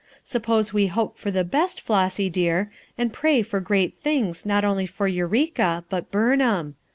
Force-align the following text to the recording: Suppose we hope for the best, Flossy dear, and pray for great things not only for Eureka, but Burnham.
Suppose 0.23 0.73
we 0.73 0.87
hope 0.87 1.15
for 1.15 1.29
the 1.29 1.43
best, 1.43 1.79
Flossy 1.79 2.27
dear, 2.27 2.71
and 2.97 3.13
pray 3.13 3.43
for 3.43 3.59
great 3.59 3.99
things 3.99 4.47
not 4.47 4.65
only 4.65 4.87
for 4.87 5.07
Eureka, 5.07 5.83
but 5.91 6.09
Burnham. 6.09 6.73